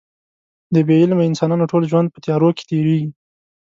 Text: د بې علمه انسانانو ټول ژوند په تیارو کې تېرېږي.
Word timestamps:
د 0.73 0.75
بې 0.87 0.95
علمه 1.01 1.23
انسانانو 1.29 1.69
ټول 1.71 1.83
ژوند 1.91 2.07
په 2.11 2.19
تیارو 2.25 2.49
کې 2.57 2.63
تېرېږي. 2.69 3.09